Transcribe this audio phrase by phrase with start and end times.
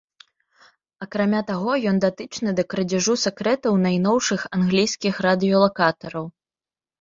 [1.05, 6.25] Акрамя таго ён датычны да крадзяжу сакрэтаў найноўшых англійскіх радыёлакатараў.